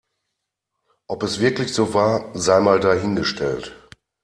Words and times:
Ob 1.07 1.21
es 1.21 1.41
wirklich 1.41 1.75
so 1.75 1.93
war, 1.93 2.31
sei 2.35 2.59
mal 2.59 2.79
dahingestellt. 2.79 3.75